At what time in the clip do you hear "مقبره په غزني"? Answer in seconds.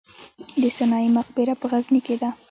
1.17-2.01